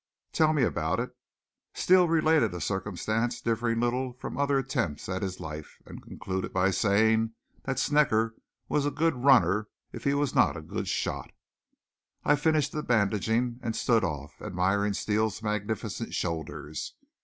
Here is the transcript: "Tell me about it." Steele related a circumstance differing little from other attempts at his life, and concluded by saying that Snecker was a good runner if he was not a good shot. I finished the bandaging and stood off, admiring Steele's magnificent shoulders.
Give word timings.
"Tell 0.31 0.51
me 0.51 0.63
about 0.63 0.99
it." 0.99 1.11
Steele 1.75 2.07
related 2.07 2.55
a 2.55 2.59
circumstance 2.59 3.39
differing 3.39 3.79
little 3.81 4.13
from 4.13 4.35
other 4.35 4.57
attempts 4.57 5.07
at 5.07 5.21
his 5.21 5.39
life, 5.39 5.77
and 5.85 6.01
concluded 6.01 6.51
by 6.51 6.71
saying 6.71 7.33
that 7.65 7.77
Snecker 7.77 8.33
was 8.67 8.83
a 8.83 8.89
good 8.89 9.13
runner 9.15 9.67
if 9.91 10.03
he 10.03 10.15
was 10.15 10.33
not 10.33 10.57
a 10.57 10.61
good 10.61 10.87
shot. 10.87 11.29
I 12.25 12.35
finished 12.35 12.71
the 12.71 12.81
bandaging 12.81 13.59
and 13.61 13.75
stood 13.75 14.03
off, 14.03 14.41
admiring 14.41 14.93
Steele's 14.93 15.43
magnificent 15.43 16.15
shoulders. 16.15 16.95